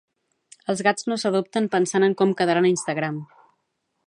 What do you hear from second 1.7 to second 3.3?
pensant en com quedaran a Instagram.